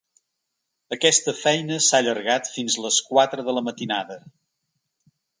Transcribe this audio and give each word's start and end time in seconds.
Aquesta 0.95 1.33
feina 1.41 1.75
s’ha 1.87 1.99
allargat 2.03 2.49
fins 2.53 2.77
les 2.85 2.97
quatre 3.09 3.45
de 3.51 3.55
la 3.59 3.63
matinada. 3.67 4.17